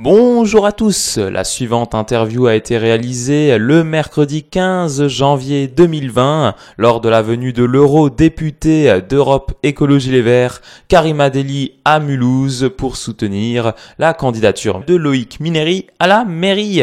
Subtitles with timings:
[0.00, 7.00] Bonjour à tous, la suivante interview a été réalisée le mercredi 15 janvier 2020 lors
[7.00, 13.72] de la venue de l'eurodéputé d'Europe Écologie Les Verts, Karima Deli à Mulhouse pour soutenir
[13.98, 16.82] la candidature de Loïc Mineri à la mairie.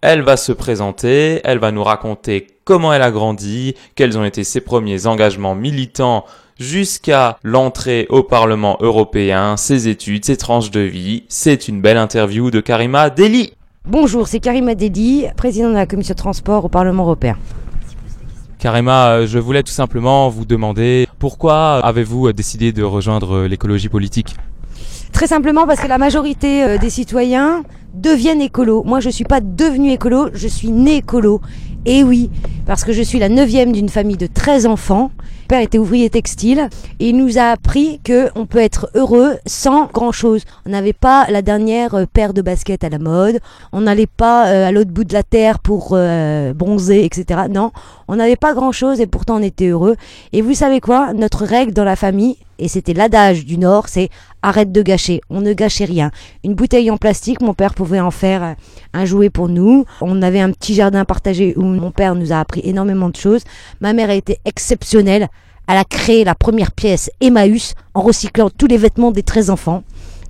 [0.00, 4.42] Elle va se présenter, elle va nous raconter comment elle a grandi, quels ont été
[4.42, 6.24] ses premiers engagements militants
[6.58, 11.24] jusqu'à l'entrée au Parlement européen, ses études, ses tranches de vie.
[11.28, 13.52] C'est une belle interview de Karima Deli.
[13.86, 17.36] Bonjour, c'est Karima Deli, présidente de la commission de transport au Parlement européen.
[18.58, 24.34] Karima, euh, je voulais tout simplement vous demander pourquoi avez-vous décidé de rejoindre l'écologie politique?
[25.12, 27.62] Très simplement parce que la majorité euh, des citoyens
[27.94, 28.82] deviennent écolos.
[28.84, 31.40] Moi, je ne suis pas devenue écolo, je suis née écolo.
[31.86, 32.30] Et oui,
[32.66, 35.12] parce que je suis la neuvième d'une famille de 13 enfants.
[35.48, 36.68] Père était ouvrier textile
[37.00, 40.42] et il nous a appris qu'on peut être heureux sans grand chose.
[40.66, 43.38] On n'avait pas la dernière euh, paire de baskets à la mode,
[43.72, 47.44] on n'allait pas euh, à l'autre bout de la terre pour euh, bronzer, etc.
[47.48, 47.72] Non,
[48.08, 49.96] on n'avait pas grand chose et pourtant on était heureux.
[50.34, 51.14] Et vous savez quoi?
[51.14, 54.10] Notre règle dans la famille, et c'était l'adage du Nord, c'est
[54.42, 55.20] arrête de gâcher.
[55.30, 56.10] On ne gâchait rien.
[56.44, 58.56] Une bouteille en plastique, mon père pouvait en faire
[58.92, 59.84] un jouet pour nous.
[60.00, 63.42] On avait un petit jardin partagé où mon père nous a appris énormément de choses.
[63.80, 65.28] Ma mère a été exceptionnelle.
[65.70, 69.82] Elle a créé la première pièce Emmaüs en recyclant tous les vêtements des 13 enfants.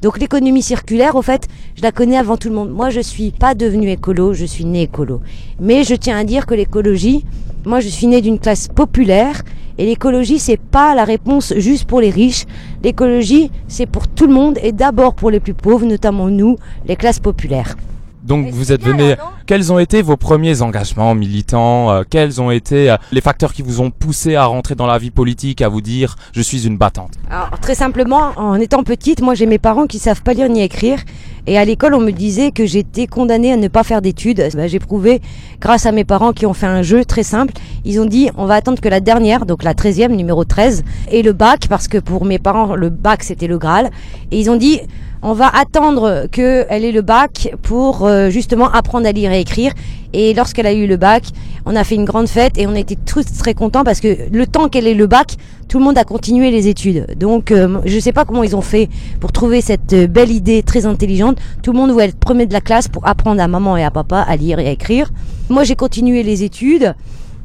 [0.03, 2.70] Donc l'économie circulaire, au fait, je la connais avant tout le monde.
[2.70, 5.20] Moi, je suis pas devenue écolo, je suis née écolo.
[5.61, 7.25] Mais je tiens à dire que l'écologie,
[7.64, 9.42] moi, je suis née d'une classe populaire
[9.78, 12.45] et l'écologie, c'est pas la réponse juste pour les riches.
[12.83, 16.97] L'écologie, c'est pour tout le monde et d'abord pour les plus pauvres, notamment nous, les
[16.97, 17.77] classes populaires.
[18.29, 19.15] Donc vous êtes venu.
[19.47, 23.62] Quels ont été vos premiers engagements militants euh, Quels ont été euh, les facteurs qui
[23.62, 26.77] vous ont poussé à rentrer dans la vie politique, à vous dire je suis une
[26.77, 27.15] battante?
[27.31, 30.61] Alors très simplement, en étant petite, moi j'ai mes parents qui savent pas lire ni
[30.61, 30.98] écrire.
[31.49, 34.51] Et à l'école, on me disait que j'étais condamnée à ne pas faire d'études.
[34.55, 35.23] Bah, j'ai prouvé,
[35.63, 37.55] grâce à mes parents qui ont fait un jeu très simple,
[37.87, 41.23] ils ont dit on va attendre que la dernière, donc la 13e, numéro 13, et
[41.23, 43.89] le bac, parce que pour mes parents, le bac c'était le Graal.
[44.31, 44.81] Et ils ont dit
[45.23, 49.73] on va attendre qu'elle ait le bac pour euh, justement apprendre à lire et écrire.
[50.13, 51.24] Et lorsqu'elle a eu le bac,
[51.67, 54.46] on a fait une grande fête et on était tous très contents parce que le
[54.46, 55.36] temps qu'elle ait le bac,
[55.69, 57.07] tout le monde a continué les études.
[57.19, 58.89] Donc euh, je ne sais pas comment ils ont fait
[59.20, 61.39] pour trouver cette euh, belle idée très intelligente.
[61.63, 63.91] Tout le monde voulait être premier de la classe pour apprendre à maman et à
[63.91, 65.11] papa à lire et à écrire.
[65.51, 66.95] Moi j'ai continué les études.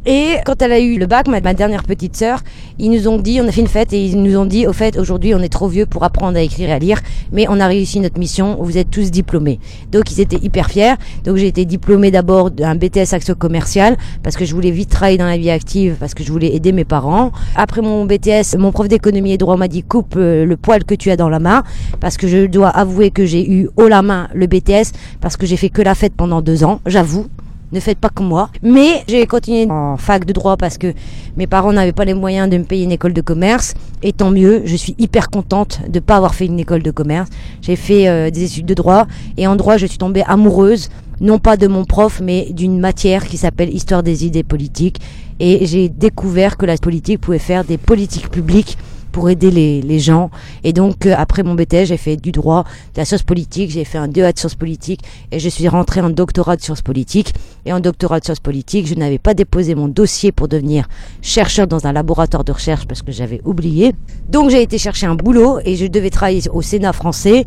[0.06, 2.40] Et quand elle a eu le bac, ma, dernière petite sœur,
[2.78, 4.74] ils nous ont dit, on a fait une fête et ils nous ont dit, au
[4.74, 7.00] fait, aujourd'hui, on est trop vieux pour apprendre à écrire et à lire,
[7.32, 9.60] mais on a réussi notre mission, vous êtes tous diplômés.
[9.92, 10.96] Donc ils étaient hyper fiers.
[11.24, 15.18] Donc j'ai été diplômée d'abord d'un BTS action commercial parce que je voulais vite travailler
[15.18, 17.32] dans la vie active, parce que je voulais aider mes parents.
[17.56, 20.96] Après mon BTS, mon prof d'économie et droit m'a dit, coupe euh, le poil que
[20.96, 21.64] tu as dans la main,
[22.02, 25.46] parce que je dois avouer que j'ai eu haut la main le BTS, parce que
[25.46, 27.28] j'ai fait que la fête pendant deux ans, j'avoue
[27.74, 28.50] ne faites pas comme moi.
[28.62, 30.94] Mais j'ai continué en fac de droit parce que
[31.36, 33.74] mes parents n'avaient pas les moyens de me payer une école de commerce.
[34.02, 36.92] Et tant mieux, je suis hyper contente de ne pas avoir fait une école de
[36.92, 37.30] commerce.
[37.62, 39.08] J'ai fait euh, des études de droit
[39.38, 40.90] et en droit, je suis tombée amoureuse
[41.22, 45.00] non pas de mon prof, mais d'une matière qui s'appelle Histoire des idées politiques.
[45.40, 48.78] Et j'ai découvert que la politique pouvait faire des politiques publiques
[49.14, 50.32] pour aider les, gens.
[50.66, 53.86] Et donc, euh, après mon BTS, j'ai fait du droit, de la science politique, j'ai
[53.86, 55.02] fait un DEA de sciences politiques
[55.32, 57.34] et je suis rentrée en doctorat de sciences politiques.
[57.66, 60.90] Et en doctorat de sciences politiques, je n'avais pas déposé mon dossier pour devenir
[61.22, 63.94] chercheur dans un laboratoire de recherche parce que j'avais oublié.
[64.28, 67.46] Donc, j'ai été chercher un boulot et je devais travailler au Sénat français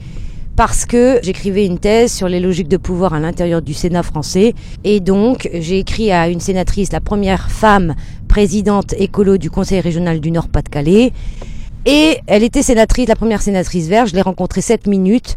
[0.57, 4.55] parce que j'écrivais une thèse sur les logiques de pouvoir à l'intérieur du Sénat français.
[4.85, 7.95] Et donc, j'ai écrit à une sénatrice, la première femme
[8.27, 11.13] présidente écolo du Conseil régional du Nord-Pas-de-Calais.
[11.89, 14.09] Et elle était sénatrice, la première sénatrice verte.
[14.09, 15.37] Je l'ai rencontrée 7 minutes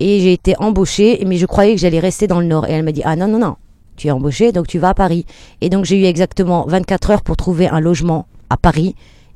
[0.00, 2.66] et j'ai été embauchée, mais je croyais que j'allais rester dans le Nord.
[2.66, 3.56] Et elle m'a dit, ah non, non, non,
[3.96, 5.26] tu es embauchée, donc tu vas à Paris.
[5.60, 8.94] Et donc j'ai eu exactement 24 heures pour trouver un logement à Paris.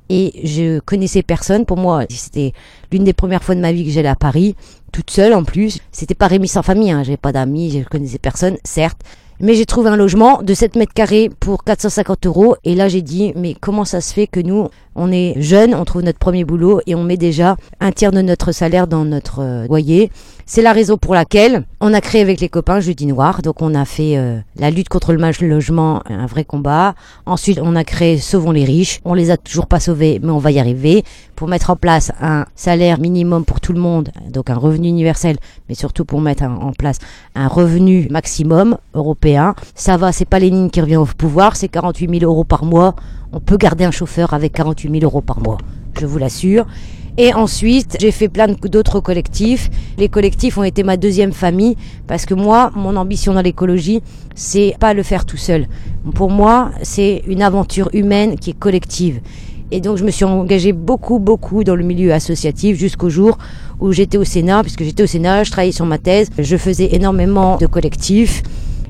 [0.09, 1.67] Et je connaissais personne.
[1.67, 2.53] Pour moi, c'était
[2.91, 4.57] l'une des premières fois de ma vie que j'allais à Paris,
[4.91, 5.81] toute seule en plus.
[5.93, 7.03] C'était pas sans famille, hein.
[7.03, 9.03] j'avais pas d'amis, je connaissais personne, certes.
[9.41, 12.57] Mais j'ai trouvé un logement de 7 mètres carrés pour 450 euros.
[12.65, 15.85] Et là, j'ai dit, mais comment ça se fait que nous, on est jeunes, on
[15.85, 19.41] trouve notre premier boulot et on met déjà un tiers de notre salaire dans notre
[19.41, 20.11] euh, loyer.
[20.47, 23.41] C'est la raison pour laquelle on a créé avec les copains Jeudi Noir.
[23.41, 26.95] Donc on a fait euh, la lutte contre le mal logement, un vrai combat.
[27.25, 29.01] Ensuite on a créé Sauvons les riches.
[29.05, 31.05] On les a toujours pas sauvés, mais on va y arriver
[31.35, 35.37] pour mettre en place un salaire minimum pour tout le monde, donc un revenu universel,
[35.69, 36.99] mais surtout pour mettre en place
[37.35, 39.55] un revenu maximum européen.
[39.75, 42.95] Ça va, c'est pas Lénine qui revient au pouvoir, c'est 48 000 euros par mois.
[43.37, 45.59] On peut garder un chauffeur avec 48 000 euros par mois,
[45.99, 46.67] je vous l'assure.
[47.19, 49.71] Et ensuite, j'ai fait plein d'autres collectifs.
[49.99, 51.75] Les collectifs ont été ma deuxième famille
[52.07, 54.03] parce que moi, mon ambition dans l'écologie,
[54.37, 55.67] c'est pas le faire tout seul.
[56.15, 59.21] Pour moi, c'est une aventure humaine qui est collective.
[59.73, 63.37] Et donc je me suis engagée beaucoup, beaucoup dans le milieu associatif jusqu'au jour
[63.81, 66.95] où j'étais au Sénat, puisque j'étais au Sénat, je travaillais sur ma thèse, je faisais
[66.95, 68.45] énormément de collectifs.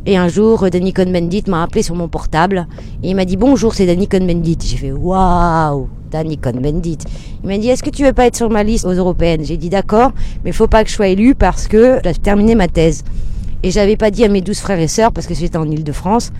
[0.07, 2.67] Et un jour, Danny Cohn-Bendit m'a appelé sur mon portable
[3.03, 4.59] et il m'a dit bonjour, c'est Danny Cohn-Bendit.
[4.63, 6.99] J'ai fait waouh, Danny Cohn-Bendit.
[7.43, 9.45] Il m'a dit est-ce que tu veux pas être sur ma liste aux européennes?
[9.45, 10.13] J'ai dit d'accord,
[10.45, 13.03] mais il faut pas que je sois élu parce que j'ai terminé ma thèse.
[13.63, 16.33] Et j'avais pas dit à mes douze frères et sœurs parce que j'étais en Ile-de-France.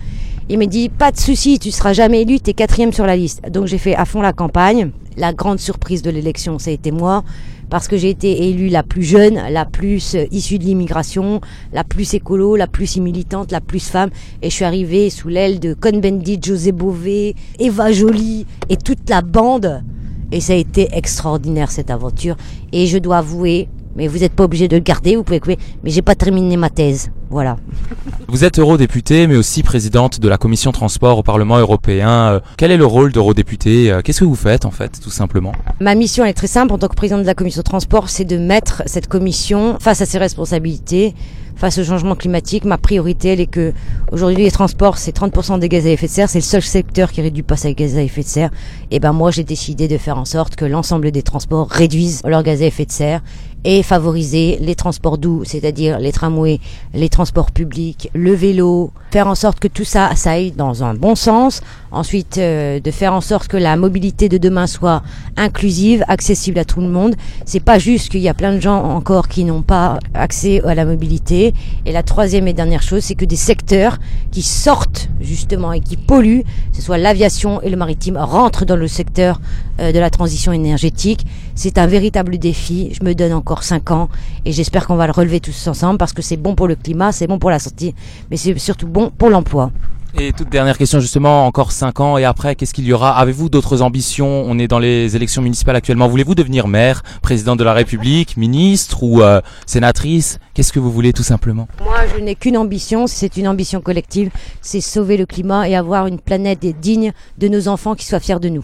[0.47, 3.15] Il m'a dit pas de souci, tu seras jamais élu, tu es quatrième sur la
[3.15, 3.49] liste.
[3.49, 4.91] Donc j'ai fait à fond la campagne.
[5.17, 7.23] La grande surprise de l'élection, ça a été moi
[7.69, 11.41] parce que j'ai été élue la plus jeune, la plus euh, issue de l'immigration,
[11.73, 14.09] la plus écolo, la plus militante, la plus femme.
[14.41, 19.21] Et je suis arrivée sous l'aile de Cohn-Bendit, José Bové, Eva Jolie et toute la
[19.21, 19.83] bande.
[20.31, 22.35] Et ça a été extraordinaire cette aventure.
[22.71, 25.57] Et je dois avouer, mais vous n'êtes pas obligé de le garder, vous pouvez couper,
[25.83, 27.09] mais j'ai pas terminé ma thèse.
[27.29, 27.57] Voilà.
[28.27, 32.09] Vous êtes eurodéputée, mais aussi présidente de la commission transport au Parlement européen.
[32.09, 35.51] Euh, quel est le rôle d'eurodéputée euh, Qu'est-ce que vous faites, en fait, tout simplement?
[35.79, 38.37] Ma mission est très simple en tant que présidente de la commission transport, c'est de
[38.37, 41.15] mettre cette commission face à ses responsabilités,
[41.55, 42.65] face au changement climatique.
[42.65, 43.73] Ma priorité, elle est que
[44.11, 47.11] aujourd'hui les transports, c'est 30% des gaz à effet de serre, c'est le seul secteur
[47.11, 48.51] qui réduit pas ses gaz à effet de serre.
[48.91, 52.43] Et ben moi, j'ai décidé de faire en sorte que l'ensemble des transports réduisent leurs
[52.43, 53.21] gaz à effet de serre
[53.65, 56.59] et favoriser les transports doux, c'est-à-dire les tramways,
[56.93, 60.93] les transports publics, le vélo, faire en sorte que tout ça, ça aille dans un
[60.93, 61.61] bon sens.
[61.95, 65.01] Ensuite, euh, de faire en sorte que la mobilité de demain soit
[65.37, 67.15] inclusive, accessible à tout le monde.
[67.45, 70.75] C'est pas juste qu'il y a plein de gens encore qui n'ont pas accès à
[70.75, 71.53] la mobilité.
[71.85, 73.97] Et la troisième et dernière chose, c'est que des secteurs
[74.31, 76.43] qui sortent justement et qui polluent,
[76.73, 79.39] ce soit l'aviation et le maritime, rentrent dans le secteur
[79.79, 81.25] euh, de la transition énergétique.
[81.55, 82.89] C'est un véritable défi.
[82.91, 84.09] Je me donne encore cinq ans
[84.43, 87.13] et j'espère qu'on va le relever tous ensemble parce que c'est bon pour le climat,
[87.13, 87.95] c'est bon pour la santé,
[88.29, 89.71] mais c'est surtout bon pour l'emploi.
[90.17, 93.17] Et toute dernière question justement, encore 5 ans et après, qu'est-ce qu'il y aura?
[93.17, 94.43] Avez-vous d'autres ambitions?
[94.47, 96.07] On est dans les élections municipales actuellement.
[96.07, 100.39] Voulez-vous devenir maire, président de la République, ministre ou euh, sénatrice?
[100.53, 101.67] Qu'est-ce que vous voulez tout simplement?
[101.83, 104.31] Moi, je n'ai qu'une ambition, c'est une ambition collective,
[104.61, 108.39] c'est sauver le climat et avoir une planète digne de nos enfants qui soient fiers
[108.39, 108.63] de nous.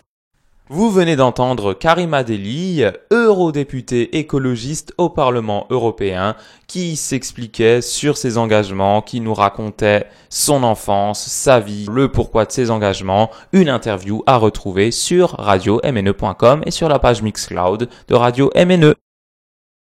[0.74, 9.02] Vous venez d'entendre Karima Deli, eurodéputée écologiste au Parlement européen, qui s'expliquait sur ses engagements,
[9.02, 13.32] qui nous racontait son enfance, sa vie, le pourquoi de ses engagements.
[13.52, 18.96] Une interview à retrouver sur radio-mne.com et sur la page Mixcloud de Radio MNE.